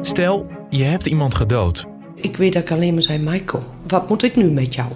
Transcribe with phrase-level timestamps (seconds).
[0.00, 1.86] Stel, je hebt iemand gedood.
[2.14, 4.88] Ik weet dat ik alleen maar zei, Michael, wat moet ik nu met jou?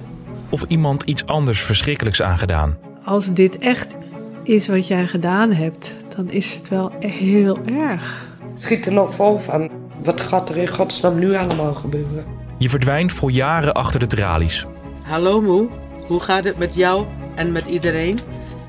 [0.49, 2.77] Of iemand iets anders verschrikkelijks aangedaan.
[3.05, 3.95] Als dit echt
[4.43, 8.27] is wat jij gedaan hebt, dan is het wel heel erg.
[8.55, 9.71] Schiet er nog vol van.
[10.03, 12.25] Wat gaat er in godsnaam nu allemaal gebeuren?
[12.59, 14.67] Je verdwijnt voor jaren achter de tralies.
[15.03, 15.69] Hallo moe,
[16.07, 17.05] hoe gaat het met jou
[17.35, 18.19] en met iedereen?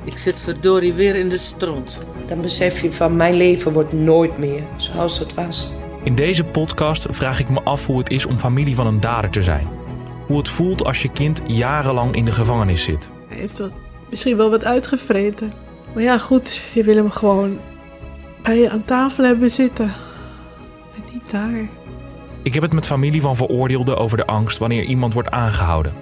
[0.07, 1.99] Ik zit verdorie weer in de stront.
[2.27, 5.71] Dan besef je van mijn leven wordt nooit meer zoals het was.
[6.03, 9.29] In deze podcast vraag ik me af hoe het is om familie van een dader
[9.29, 9.67] te zijn.
[10.27, 13.09] Hoe het voelt als je kind jarenlang in de gevangenis zit.
[13.27, 13.71] Hij heeft wat,
[14.09, 15.53] misschien wel wat uitgevreten.
[15.93, 17.59] Maar ja, goed, je wil hem gewoon
[18.43, 19.85] bij je aan tafel hebben zitten.
[20.95, 21.67] En niet daar.
[22.41, 25.93] Ik heb het met familie van veroordeelden over de angst wanneer iemand wordt aangehouden.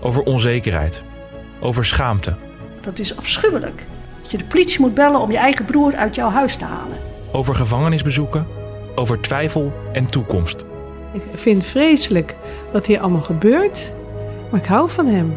[0.00, 1.02] Over onzekerheid.
[1.60, 2.36] Over schaamte.
[2.82, 3.84] Dat is afschuwelijk.
[4.22, 6.96] Dat je de politie moet bellen om je eigen broer uit jouw huis te halen.
[7.32, 8.46] Over gevangenisbezoeken.
[8.94, 10.64] Over twijfel en toekomst.
[11.12, 12.36] Ik vind het vreselijk
[12.72, 13.92] wat hier allemaal gebeurt.
[14.50, 15.36] Maar ik hou van hem.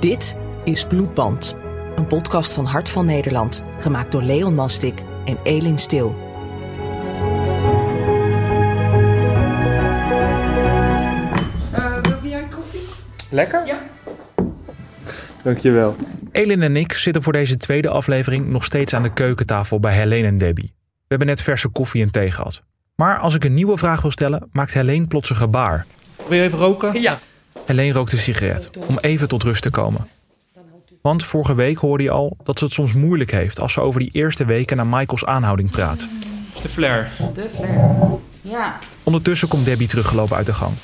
[0.00, 1.54] Dit is Bloedband.
[1.96, 3.62] Een podcast van Hart van Nederland.
[3.78, 6.16] Gemaakt door Leon Mastik en Elin Stil.
[12.20, 12.80] wil jij koffie?
[13.30, 13.66] Lekker?
[13.66, 13.78] Ja.
[15.42, 15.96] Dankjewel.
[16.36, 20.26] Elin en ik zitten voor deze tweede aflevering nog steeds aan de keukentafel bij Helene
[20.26, 20.72] en Debbie.
[20.74, 22.62] We hebben net verse koffie en thee gehad.
[22.94, 25.86] Maar als ik een nieuwe vraag wil stellen, maakt Helene plots een gebaar.
[26.28, 27.00] Wil je even roken?
[27.00, 27.18] Ja.
[27.66, 30.08] Helene rookt een sigaret om even tot rust te komen.
[31.02, 34.00] Want vorige week hoorde je al dat ze het soms moeilijk heeft als ze over
[34.00, 35.98] die eerste weken na Michaels aanhouding praat.
[35.98, 36.08] Dat
[36.54, 37.10] is de flair.
[37.34, 37.96] De flair.
[38.40, 38.78] Ja.
[39.02, 40.74] Ondertussen komt Debbie teruggelopen uit de gang.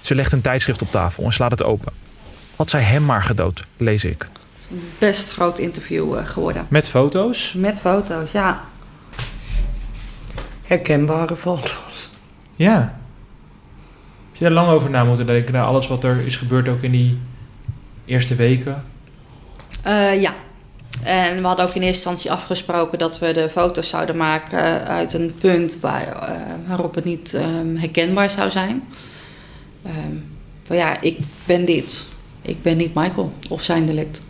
[0.00, 1.92] Ze legt een tijdschrift op tafel en slaat het open.
[2.56, 4.28] Had zij hem maar gedood, lees ik.
[4.98, 6.66] Best groot interview eh, geworden.
[6.68, 7.52] Met foto's?
[7.52, 8.64] Met foto's, ja.
[10.62, 12.10] Herkenbare foto's.
[12.56, 12.78] Ja.
[14.28, 16.82] Heb je daar lang over na moeten denken, naar alles wat er is gebeurd ook
[16.82, 17.18] in die
[18.04, 18.84] eerste weken?
[19.82, 20.34] Eh, ja.
[21.02, 25.12] En we hadden ook in eerste instantie afgesproken dat we de foto's zouden maken uit
[25.12, 28.82] een punt waar, eh, waarop het niet ehm, herkenbaar zou zijn.
[29.82, 30.14] Ehm,
[30.68, 32.06] maar ja, ik ben dit.
[32.42, 34.20] Ik ben niet Michael of zijn delict.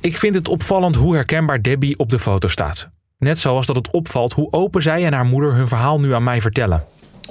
[0.00, 2.88] Ik vind het opvallend hoe herkenbaar Debbie op de foto staat.
[3.18, 6.24] Net zoals dat het opvalt hoe open zij en haar moeder hun verhaal nu aan
[6.24, 6.84] mij vertellen.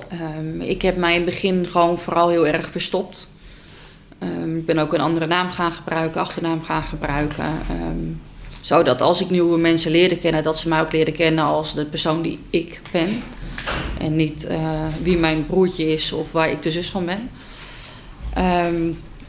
[0.09, 3.27] Ehm, ik heb mij in het begin gewoon vooral heel erg verstopt.
[4.19, 7.45] Ehm, ik ben ook een andere naam gaan gebruiken, achternaam gaan gebruiken.
[7.69, 8.13] ehm,
[8.61, 11.85] zodat als ik nieuwe mensen leerde kennen, dat ze mij ook leren kennen als de
[11.85, 13.23] persoon die ik ben.
[13.99, 17.29] En niet eh, wie mijn broertje is of waar ik de zus van ben.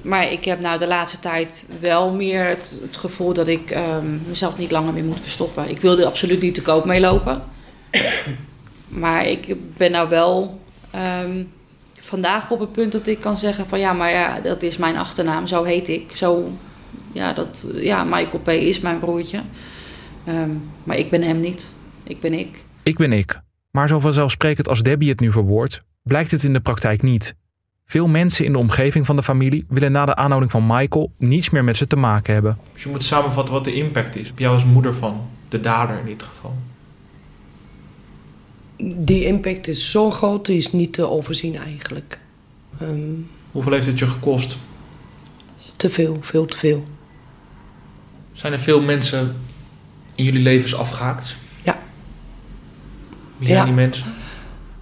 [0.06, 4.06] Maar ik heb nou de laatste tijd wel meer het, het gevoel dat ik ehm,
[4.28, 5.68] mezelf niet langer meer moet verstoppen.
[5.68, 7.42] Ik wilde absoluut niet te koop meelopen.
[8.88, 11.42] maar ik ben nou wel ehm,
[12.00, 14.96] vandaag op het punt dat ik kan zeggen van ja, maar ja, dat is mijn
[14.96, 16.10] achternaam, zo heet ik.
[16.14, 16.52] Zo,
[17.12, 18.48] ja, dat, ja Michael P.
[18.48, 19.42] is mijn broertje.
[20.24, 20.50] Ehm,
[20.84, 21.72] maar ik ben hem niet.
[22.02, 22.64] Ik ben ik.
[22.82, 23.40] Ik ben ik.
[23.70, 27.34] Maar zo vanzelfsprekend als Debbie het nu verwoordt, blijkt het in de praktijk niet.
[27.88, 31.50] Veel mensen in de omgeving van de familie willen na de aanhouding van Michael niets
[31.50, 32.58] meer met ze te maken hebben.
[32.72, 35.98] Dus je moet samenvatten wat de impact is op jou als moeder van de dader
[35.98, 36.56] in dit geval.
[39.04, 42.18] Die impact is zo groot, die is niet te overzien eigenlijk.
[42.80, 43.00] Ehm,
[43.50, 44.58] Hoeveel heeft het je gekost?
[45.76, 46.86] te veel, veel te veel.
[48.32, 49.36] Zijn er veel mensen
[50.14, 51.36] in jullie levens afgehaakt?
[51.64, 51.78] Ja.
[53.38, 53.64] Wie zijn Ja.
[53.64, 54.06] die mensen?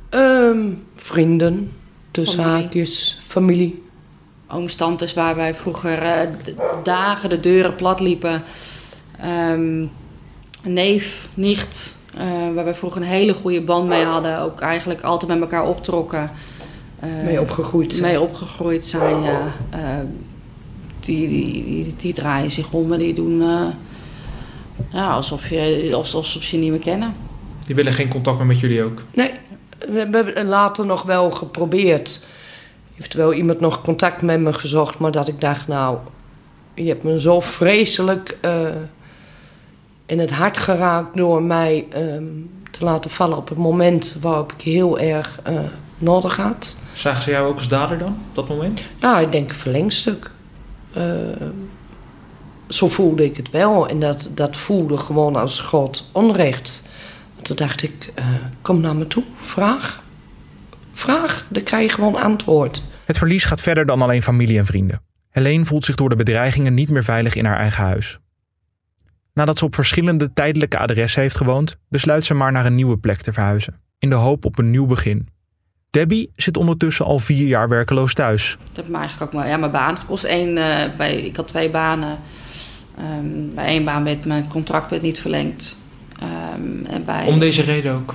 [0.09, 0.59] Ehm,
[0.95, 1.73] vrienden,
[2.15, 2.63] tussen Familie.
[2.63, 3.83] haakjes, familie.
[4.49, 6.55] ooms, tantes waar wij vroeger eh, d-
[6.85, 8.43] dagen de deuren plat liepen.
[9.21, 9.85] Ehm,
[10.65, 14.41] neef, nicht, eh, waar wij vroeger een hele goede band mee hadden.
[14.41, 16.31] Ook eigenlijk altijd met elkaar optrokken.
[17.01, 18.05] Eh, Mee opgegroeid zijn.
[18.13, 19.53] Mee opgegroeid zijn, ja.
[19.71, 19.81] Eh,
[21.01, 23.43] die, die, die, die draaien zich om en die doen
[24.93, 27.15] ja, alsof, je, alsof, alsof ze je niet meer kennen.
[27.67, 29.03] Die willen geen contact meer met jullie ook.
[29.15, 29.31] Nee,
[29.89, 32.25] we hebben later nog wel geprobeerd.
[32.95, 35.99] Heeft wel iemand nog contact met me gezocht, maar dat ik dacht, nou,
[36.75, 38.67] je hebt me zo vreselijk eh,
[40.07, 42.25] in het hart geraakt door mij ehm,
[42.71, 45.61] te laten vallen op het moment waarop ik heel erg eh,
[45.99, 46.77] nodig had.
[46.93, 48.81] Zagen ze jou ook als dader dan, op dat moment?
[49.01, 50.31] Ja, ik denk een verlengstuk.
[50.93, 51.05] Eh,
[52.69, 53.89] zo voelde ik het wel.
[53.89, 56.83] En dat, dat voelde gewoon als groot onrecht.
[57.45, 58.27] Toen dacht ik, eh,
[58.63, 60.03] kom naar me toe, vraag.
[60.93, 62.83] Vraag, dan krijg je gewoon antwoord.
[63.05, 65.03] Het verlies gaat verder dan alleen familie en vrienden.
[65.31, 68.19] Helene voelt zich door de bedreigingen niet meer veilig in haar eigen huis.
[69.33, 73.21] Nadat ze op verschillende tijdelijke adressen heeft gewoond, besluit ze maar naar een nieuwe plek
[73.21, 73.81] te verhuizen.
[73.99, 75.29] In de hoop op een nieuw begin.
[75.91, 78.57] Debbie zit ondertussen al vier jaar werkeloos thuis.
[78.67, 80.25] Dat heeft me eigenlijk ook maar, ja, mijn baan gekost.
[80.25, 82.19] Eén, eh, bij, ik had twee banen.
[82.99, 85.77] Ehm, bij één baan werd mijn contract werd niet verlengd.
[86.25, 88.15] Ehm, bij, Om deze reden ook.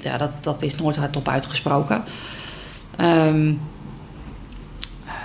[0.00, 2.02] ja, dat, dat is nooit hardop uitgesproken.
[2.96, 3.52] Ehm,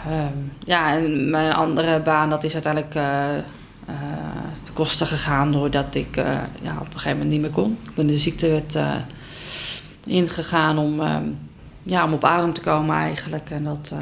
[0.05, 3.43] ehm, ja, en mijn andere baan, dat is uiteindelijk eh
[3.85, 3.95] eh,
[4.63, 6.25] te kosten gegaan doordat ik eh,
[6.61, 7.77] ja, op een gegeven moment niet meer kon.
[7.83, 8.95] Ik ben de ziektewet eh
[10.05, 11.23] ingegaan om, ehm,
[11.83, 13.49] ja, om op adem te komen eigenlijk.
[13.49, 13.99] En dat eh,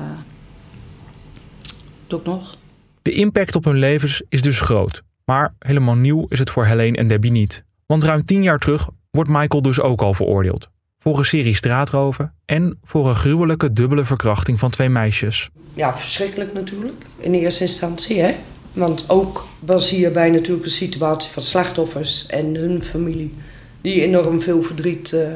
[2.07, 2.55] doe ik nog.
[3.01, 5.03] De impact op hun levens is dus groot.
[5.25, 7.63] Maar helemaal nieuw is het voor Helene en Debbie niet.
[7.91, 10.69] Want ruim tien jaar terug wordt Michael dus ook al veroordeeld.
[10.99, 15.49] Voor een serie straatroven en voor een gruwelijke dubbele verkrachting van twee meisjes.
[15.73, 17.05] Ja, verschrikkelijk natuurlijk.
[17.17, 18.35] In eerste instantie, hè.
[18.73, 23.33] Want ook was hierbij natuurlijk een situatie van slachtoffers en hun familie...
[23.81, 25.27] die enorm veel verdriet eh,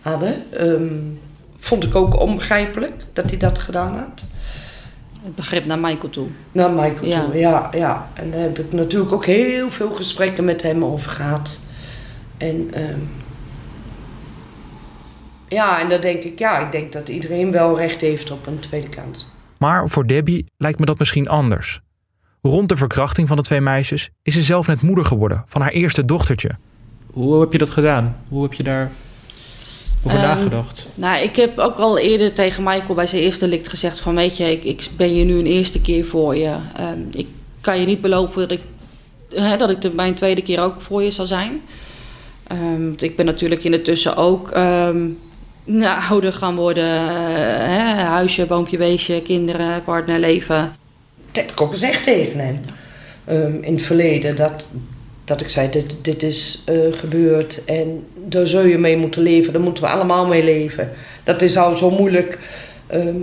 [0.00, 0.52] hadden.
[0.52, 0.94] Ehm,
[1.58, 4.26] vond ik ook onbegrijpelijk dat hij dat gedaan had.
[5.22, 6.26] Het begrip naar Michael toe.
[6.52, 7.24] Naar Michael Ja.
[7.24, 8.10] toe, ja, ja.
[8.14, 11.66] En daar heb ik natuurlijk ook heel veel gesprekken met hem over gehad.
[12.38, 12.98] En ehm,
[15.48, 18.58] ja, en dan denk ik, ja, ik denk dat iedereen wel recht heeft op een
[18.58, 19.26] tweede kans.
[19.58, 21.80] Maar voor Debbie lijkt me dat misschien anders.
[22.42, 25.70] Rond de verkrachting van de twee meisjes is ze zelf net moeder geworden van haar
[25.70, 26.50] eerste dochtertje.
[27.12, 28.16] Hoe heb je dat gedaan?
[28.28, 28.90] Hoe heb je daar
[30.02, 30.86] over Ehm, nagedacht?
[30.94, 34.14] Nou, ik heb ook al eerder tegen Michael bij zijn eerste licht gezegd van...
[34.14, 36.56] weet je, ik, ik ben hier nu een eerste keer voor je.
[36.76, 37.26] Ehm, ik
[37.60, 38.62] kan je niet beloven dat ik,
[39.30, 41.60] hè, dat ik de, mijn tweede keer ook voor je zal zijn.
[42.48, 45.06] Ehm, want ik ben natuurlijk in de tussen ook ehm,
[45.64, 46.84] nou, ouder gaan worden.
[46.84, 47.06] eh,
[47.66, 50.72] hè, huisje, boompje, weesje, kinderen, partner, leven.
[51.32, 52.56] Dat heb ik ook gezegd tegen hem.
[53.24, 54.68] Ehm, in het verleden dat,
[55.24, 59.52] dat ik zei, dit, dit is eh, gebeurd en daar zul je mee moeten leven.
[59.52, 60.90] Daar moeten we allemaal mee leven.
[61.24, 62.38] Dat is al zo moeilijk.
[62.86, 63.16] Ehm,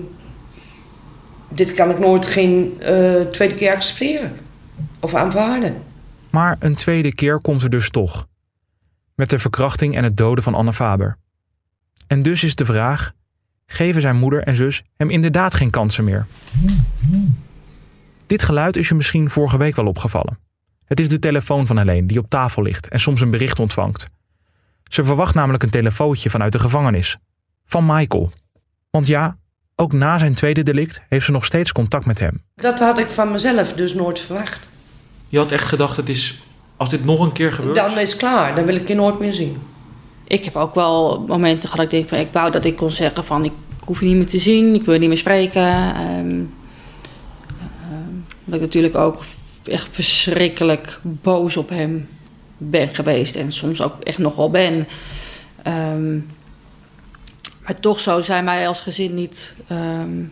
[1.50, 4.38] dit kan ik nooit geen eh, tweede keer accepteren
[5.00, 5.76] of aanvaarden.
[6.30, 8.28] Maar een tweede keer komt er dus toch.
[9.16, 11.18] Met de verkrachting en het doden van Anne Faber.
[12.08, 13.12] En dus is de vraag:
[13.66, 16.26] geven zijn moeder en zus hem inderdaad geen kansen meer?
[18.26, 20.40] Dit geluid is je misschien vorige week wel opgevallen.
[20.86, 24.08] Het is de telefoon van Helene die op tafel ligt en soms een bericht ontvangt.
[24.84, 27.18] Ze verwacht namelijk een telefoontje vanuit de gevangenis.
[27.66, 28.32] Van Michael.
[28.90, 29.38] Want ja,
[29.76, 32.44] ook na zijn tweede delict heeft ze nog steeds contact met hem.
[32.56, 34.70] Dat had ik van mezelf dus nooit verwacht.
[35.28, 36.45] Je had echt gedacht, het is,
[36.78, 37.76] als dit nog een keer gebeurt...
[37.76, 39.58] Dan is het klaar, dan wil ik je nooit meer zien.
[40.28, 42.28] Ik heb ook wel momenten gehad dat ik denk van...
[42.28, 43.52] ik wou dat ik kon zeggen van ik
[43.86, 44.76] hoef je niet meer te zien.
[44.76, 45.62] Ik wil je niet meer spreken.
[45.62, 46.44] Ehm
[47.90, 48.14] ehm,
[48.44, 49.24] dat ik natuurlijk ook
[49.64, 52.08] echt verschrikkelijk boos op hem
[52.58, 53.36] ben geweest.
[53.36, 54.88] En soms ook echt nog wel ben.
[55.64, 56.16] Ehm,
[57.64, 59.56] maar toch zo zijn wij als gezin niet...
[59.68, 60.24] ehm,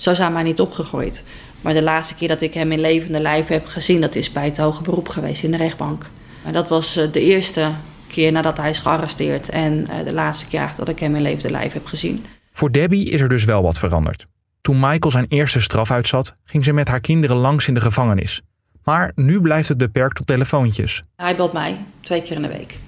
[0.00, 1.24] zo zijn wij niet opgegroeid.
[1.60, 4.00] Maar de laatste keer dat ik hem in levende lijf heb gezien...
[4.00, 6.06] dat is bij het hoge beroep geweest in de rechtbank.
[6.44, 7.70] Maar dat was eh, de eerste
[8.06, 9.48] keer nadat hij is gearresteerd...
[9.48, 12.24] en eh, de laatste keer dat ik hem in levende lijf heb gezien.
[12.52, 14.26] Voor Debbie is er dus wel wat veranderd.
[14.60, 18.42] Toen Michael zijn eerste straf uitzat, ging ze met haar kinderen langs in de gevangenis.
[18.84, 21.02] Maar nu blijft het beperkt tot telefoontjes.
[21.16, 22.78] Hij belt mij twee keer in de week.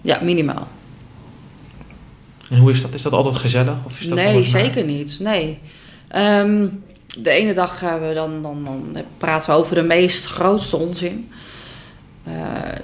[0.00, 0.68] Ja, minimaal.
[2.50, 2.94] En hoe is dat?
[2.94, 3.84] Is dat altijd gezellig?
[3.84, 5.18] Of is dat nee, zeker niet.
[5.20, 5.58] Nee.
[6.14, 6.68] Ehm,
[7.18, 11.30] de ene dag gaan we dan, dan, dan praten we over de meest grootste onzin.
[12.24, 12.32] Eh,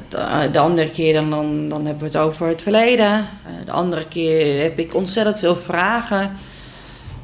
[0.09, 3.29] de, de andere keer dan, dan, dan hebben we het over het verleden.
[3.45, 6.33] Eh, de andere keer heb ik ontzettend veel vragen.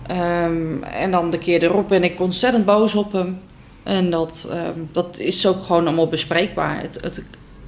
[0.07, 3.41] Ehm, en dan de keer erop ben ik ontzettend boos op hem.
[3.83, 6.81] En dat, ehm, dat is ook gewoon allemaal bespreekbaar.
[6.81, 7.23] Het, het,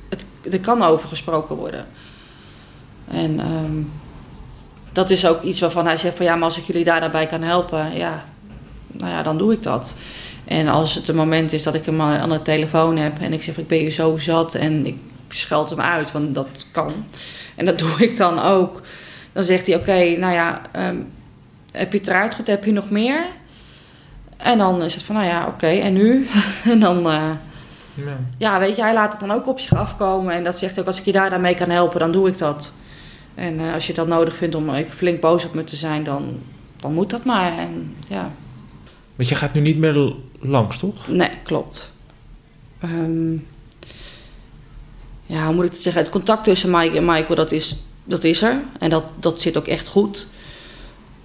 [0.09, 1.87] het, er kan over gesproken worden.
[3.11, 3.41] En
[4.93, 7.27] dat is ook iets waarvan hij zegt van ja, maar als ik jullie daar daarbij
[7.27, 8.25] kan helpen, ja,
[8.87, 9.97] nou ja, dan doe ik dat.
[10.45, 13.43] En als het een moment is dat ik hem aan de telefoon heb en ik
[13.43, 14.97] zeg ik ben je zo zat en ik
[15.29, 16.93] scheld hem uit, want dat kan.
[17.55, 18.81] En dat doe ik dan ook.
[19.33, 20.97] Dan zegt hij oké, nou ja, ehm,
[21.73, 23.25] heb je het eruit goed, heb je nog meer?
[24.37, 26.29] En dan is het van nou ja, oké, en nu?
[26.73, 26.97] en dan...
[27.11, 27.31] eh,
[27.95, 28.17] Ja.
[28.39, 30.35] ja, weet je, hij laat het dan ook op zich afkomen.
[30.35, 32.39] En dat zegt ook, als ik je daar dan mee kan helpen, dan doe ik
[32.39, 32.73] dat.
[33.39, 36.05] En eh, als je dat nodig vindt om even flink boos op me te zijn,
[36.05, 36.39] dan,
[36.77, 37.59] dan moet dat maar.
[37.59, 38.33] En ja,
[39.17, 41.09] Want je gaat nu niet meer langs, toch?
[41.09, 41.93] nee, klopt.
[42.81, 43.33] Ehm,
[45.27, 46.03] ja, hoe moet ik het zeggen?
[46.03, 48.61] Het contact tussen Mike en Michael, dat is, dat is er.
[48.79, 50.29] En dat, dat zit ook echt goed.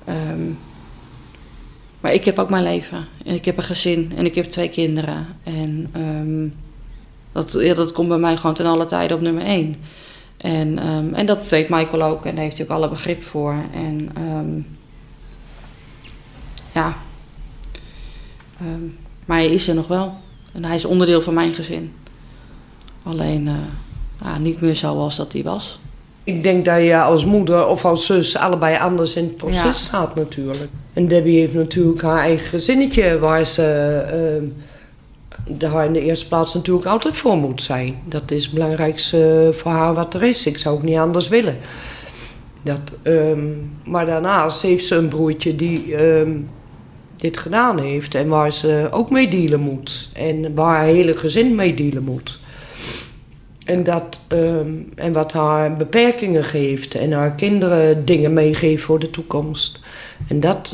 [0.05, 0.41] Ehm,
[1.99, 3.07] maar ik heb ook mijn leven.
[3.25, 5.27] En ik heb een gezin en ik heb twee kinderen.
[5.43, 6.47] En ehm,
[7.31, 9.75] Dat, ja, dat komt bij mij gewoon ten alle tijde op nummer één.
[10.43, 13.55] En, ehm, en dat weet Michael ook en daar heeft hij ook alle begrip voor.
[13.73, 14.59] En ehm,
[16.73, 16.95] ja,
[18.59, 18.83] Ehm,
[19.25, 20.13] maar hij is er nog wel.
[20.51, 21.93] En hij is onderdeel van mijn gezin.
[23.03, 23.53] Alleen eh,
[24.23, 25.79] ja, niet meer zoals dat hij was.
[26.23, 29.71] Ik denk dat je als moeder of als zus allebei anders in het proces Ja.
[29.71, 30.69] staat natuurlijk.
[30.93, 33.61] En Debbie heeft natuurlijk haar eigen gezinnetje waar ze
[35.47, 37.95] daar in de eerste plaats natuurlijk altijd voor moet zijn.
[38.05, 40.45] Dat is het belangrijkste voor haar wat er is.
[40.45, 41.57] Ik zou ook niet anders willen.
[42.61, 43.47] Dat, ehm,
[43.83, 46.31] maar daarnaast heeft ze een broertje die ehm,
[47.15, 50.09] dit gedaan heeft en waar ze ook mee dealen moet.
[50.13, 52.39] En waar haar hele gezin mee dealen moet.
[53.65, 59.09] En, dat, ehm, en wat haar beperkingen geeft en haar kinderen dingen meegeeft voor de
[59.09, 59.79] toekomst.
[60.27, 60.71] En dat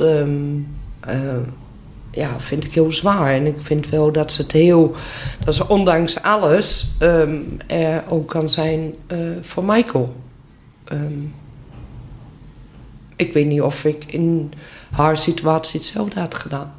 [1.00, 1.38] eh,
[2.20, 3.34] ja, vind ik heel zwaar.
[3.34, 4.96] En ik vind wel dat ze het heel,
[5.46, 10.16] dat ze ondanks alles ehm, er ook kan zijn eh, voor Michael.
[10.86, 11.20] Ehm,
[13.16, 14.52] ik weet niet of ik in
[14.92, 16.74] haar situatie hetzelfde had gedaan.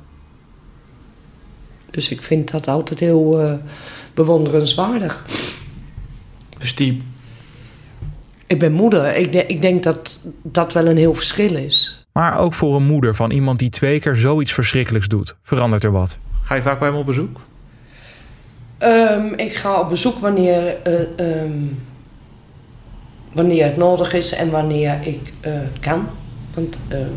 [1.90, 3.52] Dus ik vind dat altijd heel eh,
[4.14, 5.24] bewonderenswaardig.
[6.58, 7.02] Dus die,
[8.46, 9.16] Ik ben moeder.
[9.16, 11.99] Ik, de- ik denk dat dat wel een heel verschil is.
[12.12, 15.92] Maar ook voor een moeder van iemand die twee keer zoiets verschrikkelijks doet, verandert er
[15.92, 16.18] wat.
[16.42, 17.40] ga je vaak bij hem op bezoek?
[18.78, 21.64] Ehm, ik ga op bezoek wanneer, eh, ehm,
[23.32, 26.08] wanneer het nodig is en wanneer ik eh, kan.
[26.54, 27.10] Want ehm,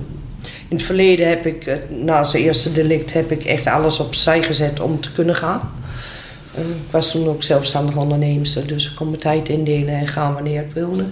[0.67, 4.43] in het verleden heb ik, eh, na zijn eerste delict, heb ik echt alles opzij
[4.43, 5.71] gezet om te kunnen gaan.
[6.55, 10.33] Eh, ik was toen ook zelfstandig onderneemster, dus ik kon mijn tijd indelen en gaan
[10.33, 11.05] wanneer ik wilde.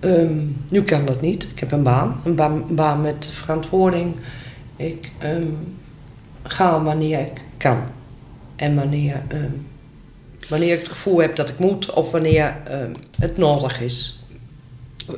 [0.00, 0.36] Ehm,
[0.68, 1.42] nu kan dat niet.
[1.42, 4.14] Ik heb een baan, een baan, met verantwoording.
[4.76, 5.46] Ik ehm,
[6.42, 7.78] ga wanneer ik kan.
[8.56, 9.50] En wanneer, ehm,
[10.48, 12.56] wanneer ik het gevoel heb dat ik moet of wanneer
[13.18, 14.22] het nodig is.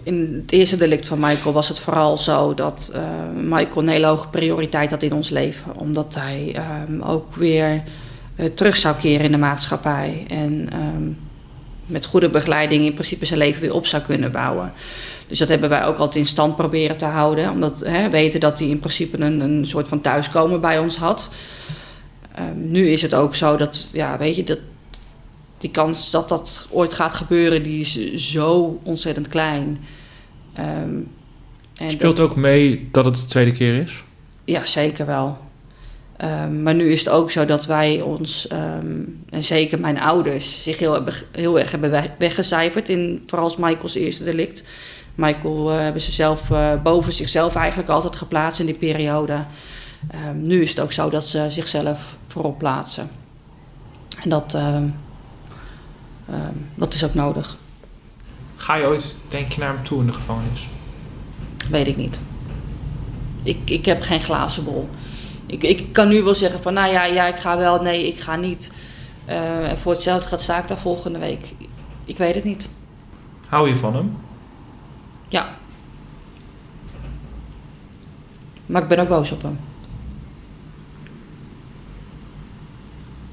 [0.03, 3.03] In het eerste delict van Michael was het vooral zo dat eh,
[3.43, 5.77] Michael een hele hoge prioriteit had in ons leven.
[5.77, 6.61] Omdat hij
[7.01, 7.83] ook weer
[8.37, 10.25] eh, terug zou keren in de maatschappij.
[10.29, 10.69] En
[11.91, 14.73] met goede begeleiding in principe zijn leven weer op zou kunnen bouwen.
[15.27, 17.51] Dus dat hebben wij ook altijd in stand proberen te houden.
[17.51, 21.35] Omdat we weten dat hij in principe een, een soort van thuiskomen bij ons had.
[22.35, 24.59] Ehm, nu is het ook zo dat, ja, weet je, dat
[25.59, 29.79] die kans dat dat ooit gaat gebeuren, die is zo ontzettend klein.
[30.55, 30.95] Ehm,
[31.77, 34.05] en Speelt ook mee dat het de tweede keer is?
[34.45, 35.39] ja, zeker wel.
[36.21, 38.87] Ehm, maar nu is het ook zo dat wij ons, ehm,
[39.31, 43.95] en zeker mijn ouders, zich heel, hebben- heel erg hebben we- weggecijferd in vooral Michaels
[43.95, 44.65] eerste delict.
[45.15, 49.45] Michael eh, hebben ze zelf eh, boven zichzelf eigenlijk altijd geplaatst in die periode.
[50.11, 53.11] Ehm, nu is het ook zo dat ze zichzelf voorop plaatsen.
[54.23, 54.59] En dat,
[56.75, 57.57] dat is ook nodig.
[58.57, 60.69] Ga je ooit, denk je, naar hem toe in de gevangenis?
[61.71, 62.21] Weet ik niet.
[63.43, 64.89] Ik, ik heb geen glazen bol.
[65.50, 68.21] Ik, ik kan nu wel zeggen van, nou ja, ja, ik ga wel, nee, ik
[68.21, 68.75] ga niet.
[69.25, 71.47] Eh, en voor hetzelfde gaat ik daar volgende week.
[72.04, 72.69] Ik weet het niet.
[73.49, 74.19] Hou je van hem?
[75.28, 75.49] Ja.
[78.66, 79.59] Maar ik ben ook boos op hem.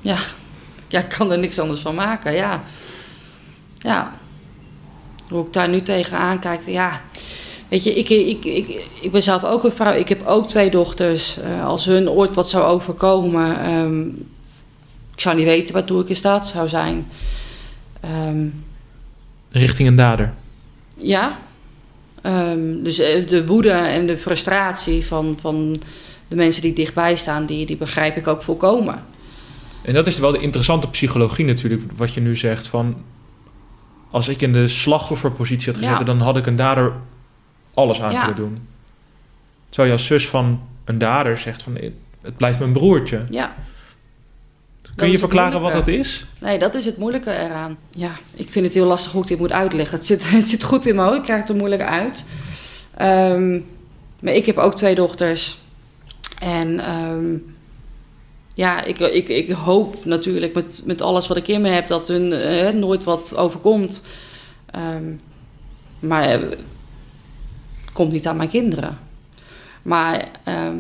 [0.02, 0.18] Ja.
[0.88, 2.64] Ja, ik kan er niks anders van maken, ja.
[3.76, 4.14] Ja.
[5.30, 7.02] Hoe ik daar nu tegenaan kijk, ja.
[7.70, 9.94] Weet je, ik, ik, ik, ik ben zelf ook een vrouw.
[9.94, 11.38] Ik heb ook twee dochters.
[11.40, 13.60] Eh, als hun ooit wat zou overkomen...
[13.62, 14.02] ehm,
[15.14, 17.08] ik zou niet weten waartoe ik in staat zou zijn.
[18.02, 18.46] Ehm,
[19.52, 20.34] Richting een dader.
[20.98, 21.38] ja.
[22.22, 25.76] Ehm, dus eh, de woede en de frustratie van, van
[26.28, 29.04] de mensen die dichtbij staan, die, die begrijp ik ook volkomen.
[29.82, 32.68] En dat is wel de interessante psychologie natuurlijk, wat je nu zegt.
[32.68, 32.96] Van,
[34.12, 36.06] als ik in de slachtofferpositie had gezeten, Ja.
[36.06, 36.92] dan had ik een dader
[37.78, 38.20] alles aan Ja.
[38.20, 38.58] kunnen doen.
[39.70, 41.78] Terwijl je als zus van een dader zegt van,
[42.22, 43.26] het blijft mijn broertje.
[43.30, 43.56] Ja.
[44.96, 46.26] Kun je verklaren wat dat is?
[46.40, 47.78] Nee, dat is het moeilijke eraan.
[47.90, 49.98] Ja, ik vind het heel lastig hoe ik dit moet uitleggen.
[49.98, 52.26] Het zit, het zit goed in mijn hoofd, ik krijg het er moeilijk uit.
[52.96, 53.60] Ehm,
[54.20, 55.60] maar ik heb ook twee dochters.
[56.40, 57.36] En ehm,
[58.54, 62.08] ja, ik, ik, ik hoop natuurlijk met, met alles wat ik in me heb dat
[62.08, 64.04] hun eh, nooit wat overkomt.
[64.72, 65.12] Ehm,
[66.00, 66.40] maar eh,
[67.98, 69.00] komt niet aan mijn kinderen.
[69.82, 70.78] Maar ehm,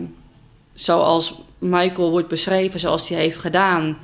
[0.74, 3.98] zoals Michael wordt beschreven, zoals hij heeft gedaan.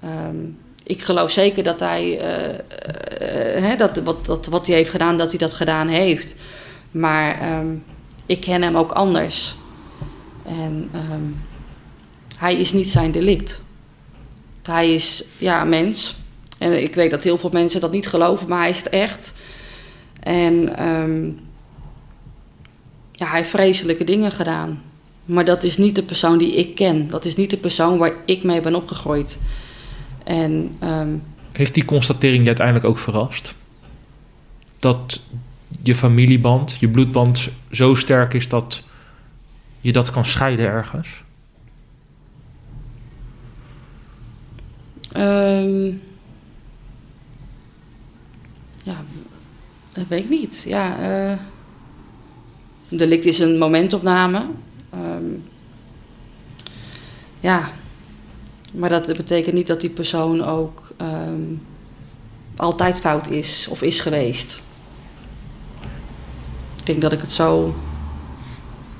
[0.00, 0.36] ehm,
[0.82, 5.30] ik geloof zeker dat hij, eh, eh, dat, wat, dat, wat hij heeft gedaan, dat
[5.30, 6.34] hij dat gedaan heeft.
[6.90, 7.66] Maar ehm,
[8.26, 9.56] ik ken hem ook anders.
[10.44, 10.90] En
[12.36, 13.62] hij is niet zijn delict.
[14.62, 16.16] Hij is, ja, mens.
[16.58, 19.34] En ik weet dat heel veel mensen dat niet geloven, maar hij is het echt.
[20.20, 20.76] En
[23.16, 24.82] ja, hij heeft vreselijke dingen gedaan.
[25.24, 27.08] Maar dat is niet de persoon die ik ken.
[27.08, 29.40] Dat is niet de persoon waar ik mee ben opgegroeid.
[30.24, 31.16] En ehm,
[31.52, 33.54] Heeft die constatering je uiteindelijk ook verrast?
[34.78, 35.20] Dat
[35.82, 38.82] je familieband, je bloedband zo sterk is dat
[39.80, 41.08] je dat kan scheiden ergens?
[45.12, 45.86] Ehm,
[48.82, 49.04] ja,
[49.92, 50.64] dat weet ik niet.
[50.68, 50.98] Ja,
[52.90, 54.46] eh delict is een momentopname.
[54.92, 55.24] Ehm,
[57.40, 57.70] ja,
[58.72, 61.40] maar dat betekent niet dat die persoon ook ehm,
[62.56, 64.62] altijd fout is of is geweest.
[66.78, 67.74] Ik denk dat ik het zo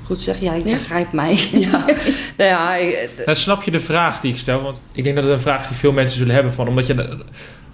[0.05, 0.39] goed zeg.
[0.39, 0.77] Ja, ik Ja.
[0.77, 1.33] begrijp mij.
[1.51, 1.85] Ja,
[2.37, 4.61] nou ja, ik- Nou, snap je de vraag die ik stel?
[4.61, 6.53] Want ik denk dat het een vraag is die veel mensen zullen hebben.
[6.53, 7.17] Van, omdat je,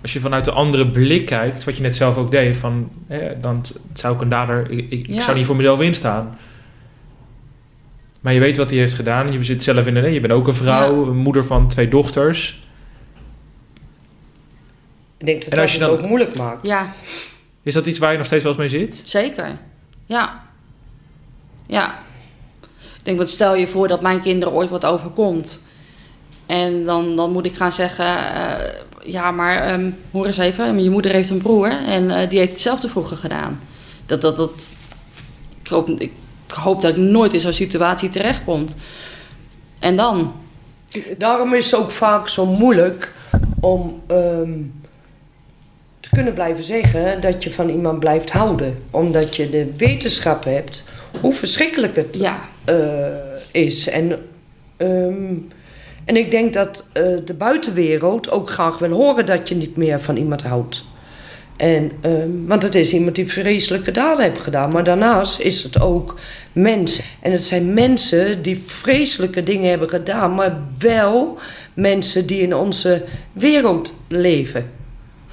[0.04, 3.38] als je vanuit een andere blik kijkt, wat je net zelf ook deed, van, hè,
[3.38, 5.22] dan zou ik een dader, ik, ik, ik Ja.
[5.22, 6.38] zou niet voor mezelf instaan.
[8.22, 9.32] Maar je weet wat hij heeft gedaan.
[9.32, 11.10] Je zit zelf in een, je bent ook een vrouw, Ja.
[11.10, 12.62] een moeder van twee dochters.
[15.18, 16.68] ik denk dat En dat als je het dan- ook moeilijk maakt.
[16.68, 16.92] ja,
[17.62, 19.00] Is dat iets waar je nog steeds wel eens mee zit?
[19.04, 19.58] Zeker.
[20.06, 20.44] Ja.
[21.68, 22.00] Ja.
[22.98, 25.64] Ik denk, wat stel je voor dat mijn kinderen ooit wat overkomt.
[26.46, 28.06] En dan, dan moet ik gaan zeggen...
[28.34, 28.70] eh,
[29.06, 30.84] ja, maar ehm, hoor eens even.
[30.84, 33.60] Je moeder heeft een broer en eh, die heeft hetzelfde vroeger gedaan.
[34.06, 34.76] Dat, dat, dat...
[35.62, 36.12] Ik hoop, ik
[36.48, 38.76] hoop dat ik nooit in zo'n situatie terechtkomt.
[39.80, 40.34] En dan?
[41.18, 43.14] Daarom is het ook vaak zo moeilijk
[43.60, 44.52] om ehm,
[46.00, 48.84] te kunnen blijven zeggen dat je van iemand blijft houden.
[48.92, 50.84] Omdat je de wetenschap hebt
[51.22, 52.40] hoe verschrikkelijk het Ja.
[52.66, 52.76] eh,
[53.52, 53.88] is.
[53.90, 54.26] En,
[54.78, 55.34] ehm,
[56.06, 60.02] en ik denk dat eh, de buitenwereld ook graag wil horen dat je niet meer
[60.02, 60.84] van iemand houdt.
[61.56, 64.72] En, ehm, want het is iemand die vreselijke daden heeft gedaan.
[64.72, 66.20] Maar daarnaast is het ook
[66.52, 67.04] mensen.
[67.20, 71.38] En het zijn mensen die vreselijke dingen hebben gedaan, maar wel
[71.74, 74.70] mensen die in onze wereld leven.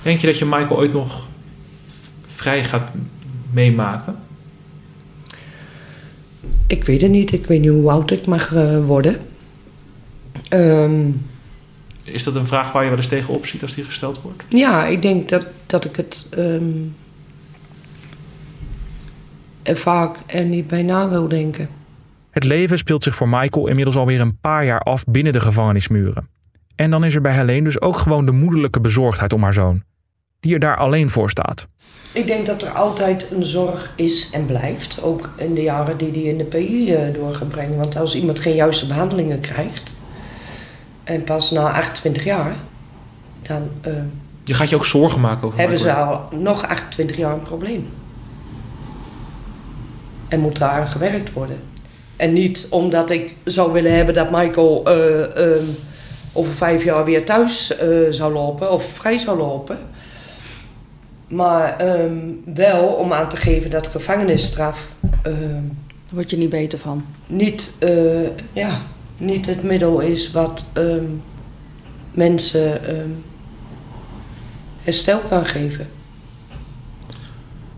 [0.02, 1.26] Denk je dat je Michael ooit nog
[2.26, 2.88] vrij gaat
[3.52, 4.16] meemaken?
[6.66, 9.16] Ik weet het niet, ik weet niet hoe oud ik mag eh, worden.
[10.48, 11.10] Ehm,
[12.02, 14.42] Is dat een vraag waar je wel eens tegenop ziet als die gesteld wordt?
[14.48, 16.72] ja, ik denk dat, dat ik het ehm,
[19.62, 21.68] er vaak er niet bij na wil denken.
[22.30, 26.28] Het leven speelt zich voor Michael inmiddels alweer een paar jaar af binnen de gevangenismuren.
[26.76, 29.82] En dan is er bij Helene dus ook gewoon de moederlijke bezorgdheid om haar zoon,
[30.40, 31.68] die er daar alleen voor staat.
[32.12, 35.02] Ik denk dat er altijd een zorg is en blijft.
[35.02, 37.76] Ook in de jaren die hij in de PI eh, door gaat brengen.
[37.78, 39.94] Want als iemand geen juiste behandelingen krijgt.
[41.10, 42.56] En pas na 28 jaar.
[43.42, 43.92] dan eh,
[44.44, 47.88] Je gaat je ook zorgen maken over hebben ze al nog 28 jaar een probleem.
[50.28, 51.60] En moet daar aan gewerkt worden.
[52.16, 55.64] En niet omdat ik zou willen hebben dat Michael eh, ehm,
[56.32, 59.78] over vijf jaar weer thuis eh, zou lopen of vrij zou lopen.
[61.28, 62.18] Maar ehm,
[62.54, 64.88] wel om aan te geven dat gevangenisstraf
[65.22, 65.62] ehm,
[66.06, 67.04] Daar word je niet beter van.
[67.26, 68.80] niet, eh, ja,
[69.20, 71.04] niet het middel is wat ehm,
[72.10, 73.10] mensen ehm,
[74.82, 75.88] herstel kan geven.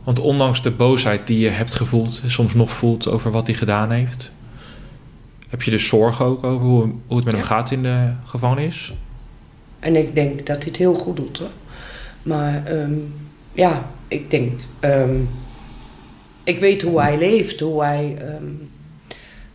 [0.05, 3.57] Want ondanks de boosheid die je hebt gevoeld, en soms nog voelt over wat hij
[3.57, 4.33] gedaan heeft,
[5.49, 8.93] heb je dus zorgen ook over hoe, hoe het met hem gaat in de gevangenis.
[9.79, 11.51] En ik denk dat hij het heel goed doet hoor.
[12.23, 12.95] Maar ehm,
[13.53, 14.61] ja, ik denk.
[16.45, 18.19] ik weet hoe hij leeft, hoe hij.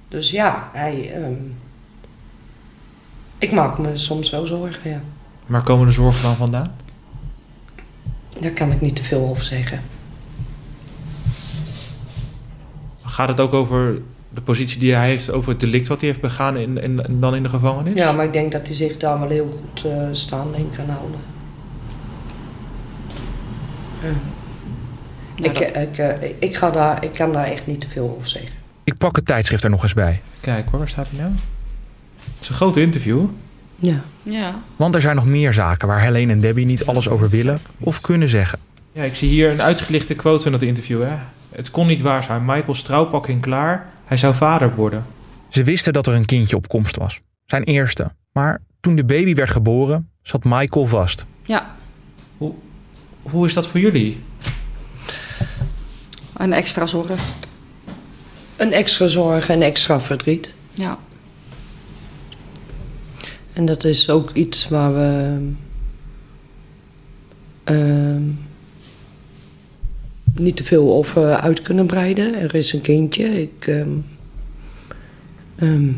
[0.07, 1.13] dus ja, hij.
[3.37, 5.01] Ik maak me soms wel zorgen, ja.
[5.45, 6.75] Waar komen de zorgen dan vandaan?
[8.39, 9.79] Daar kan ik niet te veel over zeggen.
[13.01, 14.01] Gaat het ook over
[14.33, 17.35] de positie die hij heeft, over het delict wat hij heeft begaan in, in, dan
[17.35, 17.93] in de gevangenis?
[17.93, 20.89] Ja, maar ik denk dat hij zich daar wel heel goed eh, staande in kan
[20.89, 21.19] houden.
[24.03, 24.09] Ja.
[25.35, 28.29] Ik, dat- ik, eh, ik, ga daar, ik kan daar echt niet te veel over
[28.29, 28.51] zeggen.
[28.83, 30.21] Ik pak het tijdschrift er nog eens bij.
[30.39, 31.31] Kijk hoor, waar staat hij nou?
[32.37, 33.25] Het is een groot interview.
[33.75, 34.03] Ja.
[34.23, 34.61] Ja.
[34.75, 38.01] Want er zijn nog meer zaken waar Helene en Debbie niet alles over willen of
[38.01, 38.59] kunnen zeggen.
[38.91, 41.01] Ja, ik zie hier een uitgelichte quote in dat interview.
[41.01, 41.15] Hè?
[41.49, 42.45] Het kon niet waar zijn.
[42.45, 43.89] Michael's trouwpak ging klaar.
[44.05, 45.05] Hij zou vader worden.
[45.49, 47.19] Ze wisten dat er een kindje op komst was.
[47.45, 48.11] Zijn eerste.
[48.31, 51.25] Maar toen de baby werd geboren, zat Michael vast.
[51.43, 51.75] Ja.
[53.21, 54.23] Hoe is dat voor jullie?
[56.33, 57.21] Een extra zorg.
[58.55, 60.53] Een extra zorg en extra verdriet.
[60.73, 60.97] Ja.
[63.57, 65.39] En dat is ook iets waar we
[67.63, 68.21] ehm,
[70.33, 72.35] niet te veel over uit kunnen breiden.
[72.35, 73.41] Er is een kindje.
[73.41, 73.89] Ik, ehm,
[75.55, 75.91] ehm,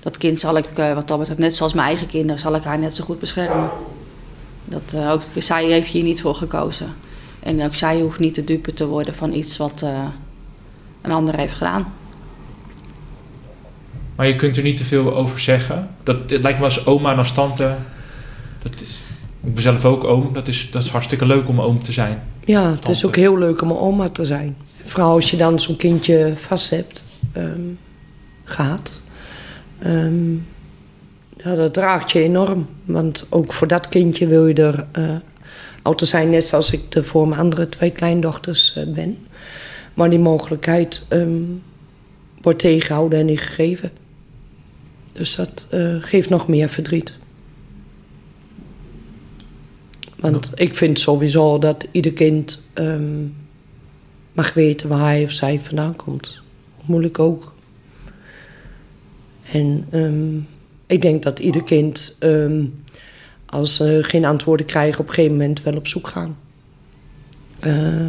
[0.00, 2.62] Dat kind zal ik, eh, wat dat betreft, net zoals mijn eigen kinderen, zal ik
[2.62, 3.70] haar net zo goed beschermen.
[4.64, 6.94] Dat, eh, ook zij heeft hier niet voor gekozen.
[7.40, 10.08] En ook zij hoeft niet de dupe te worden van iets wat eh,
[11.02, 11.92] een ander heeft gedaan.
[14.16, 15.88] Maar je kunt er niet te veel over zeggen.
[16.02, 17.76] Dat, het lijkt me als oma en als tante.
[18.62, 18.98] Dat is,
[19.44, 20.32] ik ben zelf ook oom.
[20.32, 22.22] Dat is, dat is hartstikke leuk om oom te zijn.
[22.44, 24.56] ja, het is ook heel leuk om een oma te zijn.
[24.82, 27.04] Vooral als je dan zo'n kindje vast hebt,
[28.44, 29.00] gaat.
[29.78, 30.32] Ehm,
[31.36, 32.66] ja, dat draagt je enorm.
[32.84, 34.86] Want ook voor dat kindje wil je er
[35.84, 39.18] altijd zijn, net zoals ik er voor mijn andere twee kleindochters eh, ben.
[39.94, 41.42] Maar die mogelijkheid ehm,
[42.40, 43.90] wordt tegengehouden en niet gegeven.
[45.14, 47.14] Dus dat eh, geeft nog meer verdriet.
[50.16, 53.24] Want ik vind sowieso dat ieder kind ehm,
[54.32, 56.42] mag weten waar hij of zij vandaan komt.
[56.84, 57.52] Moeilijk ook.
[59.52, 60.36] En ehm,
[60.86, 62.64] ik denk dat ieder kind, ehm,
[63.46, 66.36] als ze geen antwoorden krijgen, op een gegeven moment wel op zoek gaan.
[67.58, 68.06] Eh,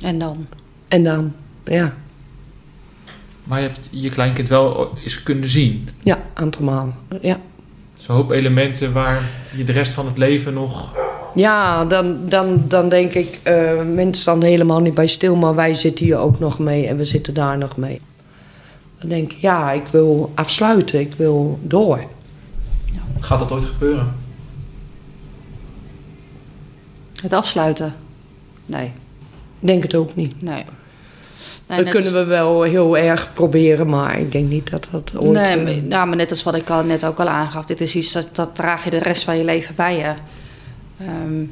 [0.00, 0.46] En dan?
[0.88, 1.32] en dan,
[1.64, 1.96] ja,
[3.46, 5.88] Maar je hebt je kleinkind wel eens kunnen zien.
[6.02, 6.94] ja, aantal malen.
[7.20, 7.40] Ja.
[7.96, 9.22] Zo'n hoop elementen waar
[9.56, 10.94] je de rest van het leven nog...
[11.34, 15.74] Ja, dan, dan, dan denk ik, eh mensen staan helemaal niet bij stil, maar wij
[15.74, 18.00] zitten hier ook nog mee en we zitten daar nog mee.
[18.98, 22.04] Dan denk ik, ja, ik wil afsluiten, ik wil door.
[23.20, 24.14] Gaat dat ooit gebeuren?
[27.20, 27.94] Het afsluiten?
[28.66, 28.92] Nee.
[29.60, 30.42] Ik denk het ook niet.
[30.42, 30.64] Nee.
[31.68, 35.32] Nee, dat kunnen we wel heel erg proberen, maar ik denk niet dat dat ooit...
[35.32, 37.64] Nee, eh, maar, nou, maar net als wat ik al, net ook al aangaf.
[37.64, 40.14] Dit is iets dat, dat draag je de rest van je leven bij je.
[41.04, 41.42] Ehm,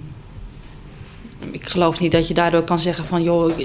[1.50, 3.22] ik geloof niet dat je daardoor kan zeggen van...
[3.22, 3.56] joh,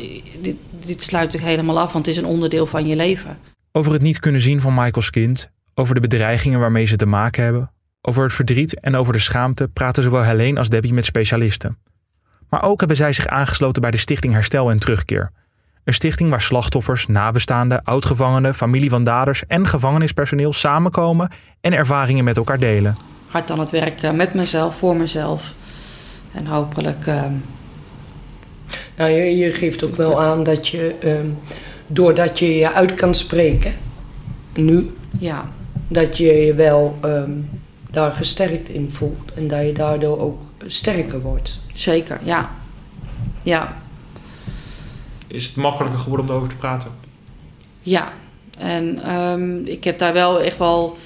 [0.41, 3.37] dit, dit sluit ik helemaal af, want het is een onderdeel van je leven.
[3.71, 7.43] Over het niet kunnen zien van Michaels kind, over de bedreigingen waarmee ze te maken
[7.43, 11.77] hebben, over het verdriet en over de schaamte praten zowel Helene als Debbie met specialisten.
[12.49, 15.31] Maar ook hebben zij zich aangesloten bij de Stichting Herstel en Terugkeer.
[15.83, 21.29] Een stichting waar slachtoffers, nabestaanden, oudgevangenen, familie van daders en gevangenispersoneel samenkomen
[21.61, 22.95] en ervaringen met elkaar delen.
[23.27, 25.43] Hard aan het werk met mezelf, voor mezelf.
[26.31, 27.07] En hopelijk...
[27.07, 27.33] ehm,
[28.97, 31.27] Nou, je, je geeft ook wel aan dat je, ehm,
[31.87, 33.73] doordat je je uit kan spreken,
[34.53, 35.49] nu, ja,
[35.87, 37.31] dat je je wel ehm,
[37.91, 39.33] daar gesterkt in voelt.
[39.35, 41.59] En dat je daardoor ook sterker wordt.
[41.73, 42.49] zeker, ja.
[43.43, 43.77] Ja,
[45.29, 46.91] Is het makkelijker geworden om erover te praten?
[47.81, 48.11] Ja,
[48.57, 50.97] en ehm, ik heb daar wel echt wel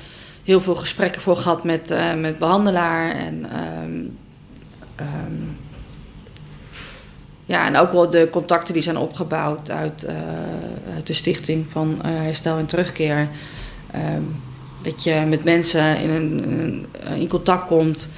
[0.44, 3.16] heel veel gesprekken voor gehad met, eh, met behandelaar.
[3.16, 4.02] En, ehm,
[4.96, 5.34] ehm,
[7.46, 10.16] ja, en ook wel de contacten die zijn opgebouwd uit, eh,
[10.96, 13.30] uit de stichting van eh, Herstel en Terugkeer.
[14.82, 18.10] Dat je met mensen in, een, in contact komt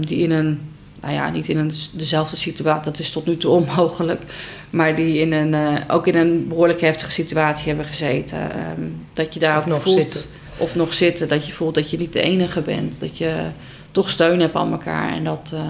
[0.00, 0.71] die in een,
[1.02, 4.22] nou ja, niet in een, dezelfde situatie, dat is tot nu toe onmogelijk,
[4.70, 8.50] maar die in een, eh, ook in een behoorlijk heftige situatie hebben gezeten.
[8.50, 8.80] Ehm,
[9.12, 10.20] dat je daar Of ook nog voelt, zitten.
[10.56, 11.28] Of nog zitten.
[11.28, 13.00] Dat je voelt dat je niet de enige bent.
[13.00, 13.46] Dat je
[13.90, 15.12] toch steun hebt aan elkaar.
[15.12, 15.60] En dat eh,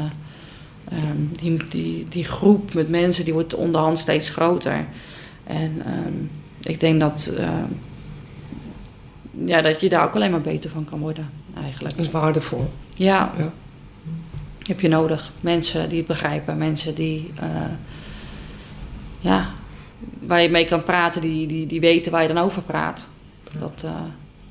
[0.99, 4.87] ehm, die, die, die groep met mensen die wordt onderhand steeds groter.
[5.45, 6.15] En ehm,
[6.61, 7.33] ik denk dat,
[9.45, 11.31] ja, dat je daar ook alleen maar beter van kan worden,
[11.63, 11.97] eigenlijk.
[11.97, 12.71] Dat is waardevol.
[12.95, 13.35] Ja.
[13.39, 13.53] Ja.
[14.63, 15.33] Heb je nodig.
[15.41, 16.59] Mensen die het begrijpen.
[16.59, 17.31] Mensen die...
[17.41, 17.65] eh,
[19.21, 19.51] ja,
[20.21, 21.21] waar je mee kan praten.
[21.21, 23.09] Die, die, die weten waar je dan over praat.
[23.59, 24.01] Dat, eh,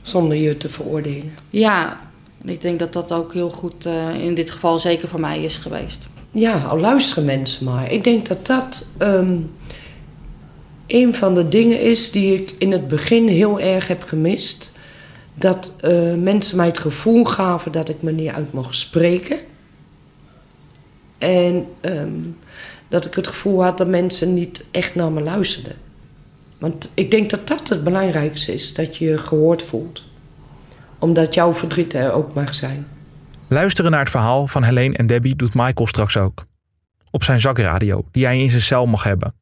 [0.01, 1.33] Zonder je te veroordelen.
[1.49, 1.99] ja,
[2.43, 5.43] en ik denk dat dat ook heel goed eh, in dit geval zeker voor mij
[5.43, 6.07] is geweest.
[6.31, 7.91] Ja, al luisteren mensen maar.
[7.91, 9.37] Ik denk dat dat ehm,
[10.87, 14.71] een van de dingen is die ik in het begin heel erg heb gemist.
[15.33, 15.75] Dat
[16.17, 19.37] mensen mij het gevoel gaven dat ik me niet uit mocht spreken.
[21.21, 22.19] En ehm,
[22.87, 25.75] dat ik het gevoel had dat mensen niet echt naar me luisterden.
[26.57, 30.03] Want ik denk dat dat het belangrijkste is, dat je je gehoord voelt.
[30.99, 32.87] Omdat jouw verdriet er ook mag zijn.
[33.47, 36.45] Luisteren naar het verhaal van Helene en Debbie doet Michael straks ook.
[37.11, 39.33] Op zijn zakradio, die hij in zijn cel mag hebben.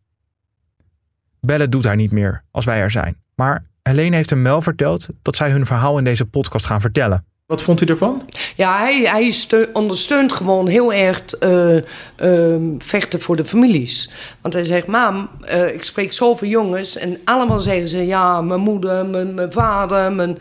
[1.39, 3.17] Bellen doet hij niet meer als wij er zijn.
[3.35, 7.25] Maar Helene heeft hem wel verteld dat zij hun verhaal in deze podcast gaan vertellen.
[7.49, 8.21] Wat vond u ervan?
[8.55, 11.75] Ja, hij, hij steu- ondersteunt gewoon heel erg eh,
[12.15, 14.09] ehm, vechten voor de families.
[14.41, 16.95] Want hij zegt, mam, eh, ik spreek zoveel jongens...
[16.97, 20.37] en allemaal zeggen ze, ja, mijn moeder, mijn, mijn vader, mijn,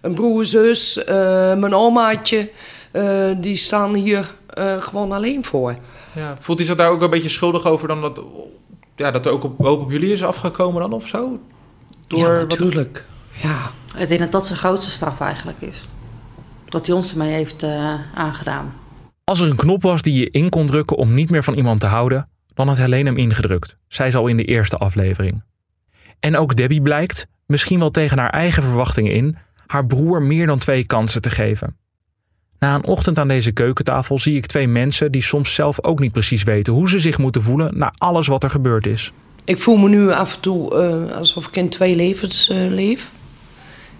[0.00, 1.14] mijn broer, zus, eh,
[1.54, 2.50] mijn omaatje...
[2.90, 3.04] eh,
[3.36, 5.76] die staan hier eh, gewoon alleen voor.
[6.12, 8.20] Ja, voelt hij zich daar ook een beetje schuldig over dan dat,
[8.96, 11.38] ja, dat er ook op, hoop op jullie is afgekomen dan of zo?
[12.06, 13.04] ja, wat- natuurlijk.
[13.42, 13.70] Ja.
[13.98, 15.86] Ik denk dat dat zijn grootste straf eigenlijk is.
[16.72, 18.74] Wat hij ons ermee heeft eh, aangedaan.
[19.24, 21.80] Als er een knop was die je in kon drukken om niet meer van iemand
[21.80, 25.42] te houden, dan had Helene hem ingedrukt, zei ze al in de eerste aflevering.
[26.20, 30.58] En ook Debbie blijkt, misschien wel tegen haar eigen verwachtingen in, haar broer meer dan
[30.58, 31.76] twee kansen te geven.
[32.58, 36.12] Na een ochtend aan deze keukentafel zie ik twee mensen die soms zelf ook niet
[36.12, 39.12] precies weten hoe ze zich moeten voelen na alles wat er gebeurd is.
[39.44, 43.10] Ik voel me nu af en toe eh, alsof ik in twee levens eh, leef.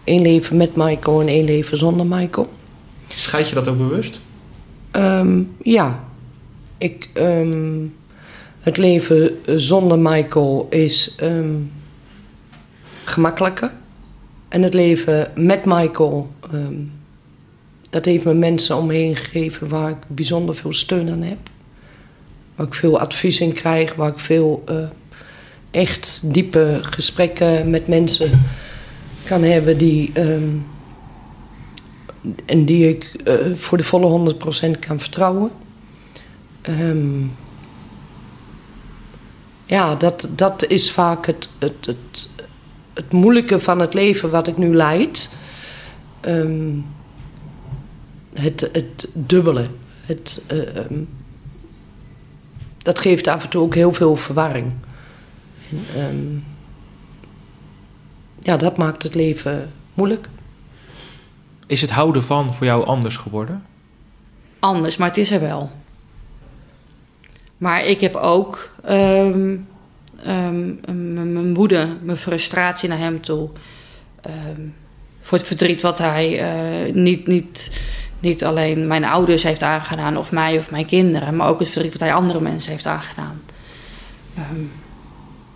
[0.05, 2.51] Eén leven met Michael en één leven zonder Michael.
[3.15, 4.21] Scheid je dat ook bewust?
[4.91, 6.05] Ehm, ja,
[6.79, 7.87] ik, ehm,
[8.61, 11.55] het leven zonder Michael is ehm,
[13.05, 13.71] gemakkelijker.
[14.49, 16.31] En het leven met Michael,
[17.91, 21.39] dat heeft me mensen om me heen gegeven waar ik bijzonder veel steun aan heb.
[22.55, 24.77] Waar ik veel advies in krijg, waar ik veel eh,
[25.71, 28.43] echt diepe gesprekken met mensen
[29.25, 30.13] kan hebben die.
[32.45, 34.35] En die ik eh, voor de volle
[34.77, 35.51] 100% kan vertrouwen.
[36.61, 37.23] Ehm,
[39.65, 42.29] ja, dat, dat is vaak het, het, het,
[42.95, 45.31] het moeilijke van het leven wat ik nu leid.
[46.21, 46.71] Ehm,
[48.33, 49.69] het, het dubbele.
[50.01, 51.01] Het, eh, ehm,
[52.79, 54.73] dat geeft af en toe ook heel veel verwarring.
[58.43, 60.29] Ja, dat maakt het leven moeilijk.
[61.73, 63.65] Is het houden van voor jou anders geworden?
[64.59, 65.71] Anders, maar het is er wel.
[67.59, 69.57] Maar ik heb ook ehm,
[70.25, 73.49] ehm, mijn woede, mijn frustratie naar hem toe.
[74.21, 74.61] ehm,
[75.23, 77.81] voor het verdriet wat hij eh, niet, niet,
[78.21, 81.93] niet alleen mijn ouders heeft aangedaan, of mij of mijn kinderen, maar ook het verdriet
[81.93, 83.41] wat hij andere mensen heeft aangedaan.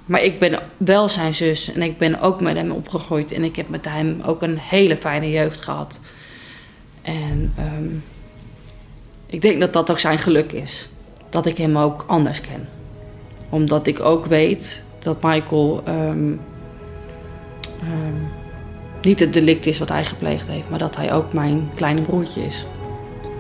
[0.07, 3.57] Maar ik ben wel zijn zus en ik ben ook met hem opgegroeid en ik
[3.57, 6.01] heb met hem ook een hele fijne jeugd gehad.
[7.03, 7.89] En ehm,
[9.27, 10.89] ik denk dat dat ook zijn geluk is.
[11.29, 12.69] Dat ik hem ook anders ken.
[13.49, 16.33] Omdat ik ook weet dat Michael ehm,
[17.81, 18.21] ehm,
[19.03, 22.45] niet het delict is wat hij gepleegd heeft, maar dat hij ook mijn kleine broertje
[22.45, 22.67] is.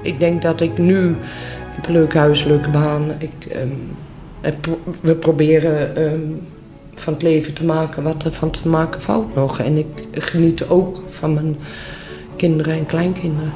[0.02, 1.16] Ik denk dat ik nu.
[1.58, 3.10] Heb een leuk huis, leuke baan.
[3.18, 3.56] Ik,
[5.00, 5.96] we proberen
[7.00, 9.58] van het leven te maken wat er van te maken valt nog.
[9.58, 11.56] En ik geniet ook van mijn
[12.36, 13.52] kinderen en kleinkinderen.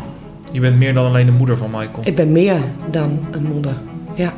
[0.52, 2.00] Je bent meer dan alleen de moeder van Michael.
[2.04, 3.76] Ik ben meer dan een moeder.
[4.14, 4.34] Ja.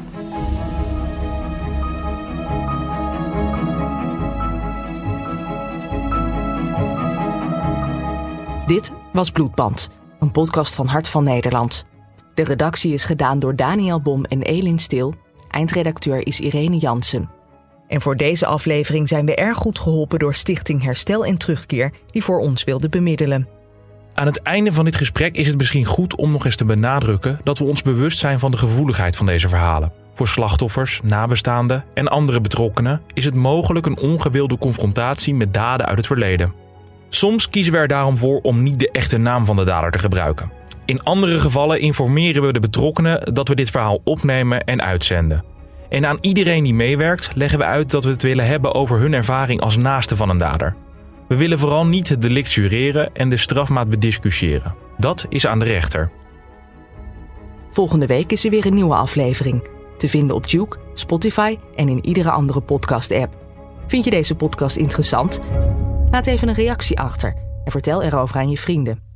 [8.67, 11.87] Dit was Bloedband, een podcast van Hart van Nederland.
[12.35, 15.15] De redactie is gedaan door Daniel Bom en Elin Stil.
[15.51, 17.42] Eindredacteur is Irene Jansen.
[17.93, 22.25] En voor deze aflevering zijn we erg goed geholpen door Stichting Herstel en Terugkeer, die
[22.25, 23.49] voor ons wilde bemiddelen.
[24.15, 27.41] Aan het einde van dit gesprek is het misschien goed om nog eens te benadrukken
[27.45, 29.93] dat we ons bewust zijn van de gevoeligheid van deze verhalen.
[30.15, 35.97] Voor slachtoffers, nabestaanden en andere betrokkenen is het mogelijk een ongewilde confrontatie met daden uit
[35.97, 36.53] het verleden.
[37.09, 39.99] Soms kiezen we er daarom voor om niet de echte naam van de dader te
[39.99, 40.53] gebruiken.
[40.85, 45.52] In andere gevallen informeren we de betrokkenen dat we dit verhaal opnemen en uitzenden.
[45.93, 49.13] En aan iedereen die meewerkt leggen we uit dat we het willen hebben over hun
[49.13, 50.75] ervaring als naaste van een dader.
[51.29, 54.75] We willen vooral niet het delict jureren en de strafmaat bediscussiëren.
[54.99, 56.11] Dat is aan de rechter.
[57.71, 59.69] Volgende week is er weer een nieuwe aflevering.
[59.99, 63.37] Te vinden op Duke, Spotify en in iedere andere podcast-app.
[63.87, 65.41] Vind je deze podcast interessant?
[66.11, 69.12] Laat even een reactie achter en vertel erover aan je vrienden.